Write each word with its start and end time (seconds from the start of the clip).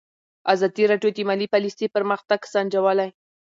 ازادي 0.53 0.83
راډیو 0.91 1.09
د 1.13 1.19
مالي 1.29 1.47
پالیسي 1.53 1.87
پرمختګ 1.95 2.39
سنجولی. 2.53 3.09